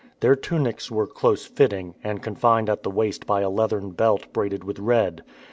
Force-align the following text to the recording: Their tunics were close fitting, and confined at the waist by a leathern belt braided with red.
Their 0.21 0.35
tunics 0.35 0.89
were 0.89 1.05
close 1.05 1.45
fitting, 1.45 1.93
and 2.03 2.23
confined 2.23 2.71
at 2.71 2.81
the 2.81 2.89
waist 2.89 3.27
by 3.27 3.41
a 3.41 3.51
leathern 3.51 3.91
belt 3.91 4.33
braided 4.33 4.63
with 4.63 4.79
red. 4.79 5.21